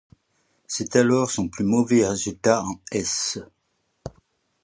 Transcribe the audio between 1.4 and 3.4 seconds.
plus mauvais résultat en Hesse.